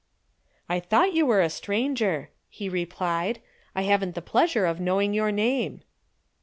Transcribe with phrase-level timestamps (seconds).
[0.67, 3.39] _""I thought you were a stranger," he replied.
[3.75, 5.83] "I haven't the pleasure of knowing your name."